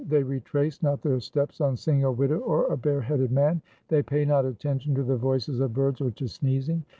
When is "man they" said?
3.31-4.01